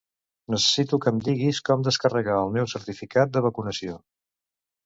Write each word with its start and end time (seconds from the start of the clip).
Necessito 0.53 0.97
que 1.03 1.11
em 1.15 1.19
diguis 1.27 1.59
com 1.69 1.85
descarregar 1.89 2.39
el 2.47 2.51
meu 2.57 2.71
certificat 2.75 3.37
de 3.37 3.45
vacunació. 3.49 4.01